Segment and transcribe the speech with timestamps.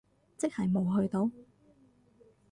[0.35, 1.29] 即係冇去到？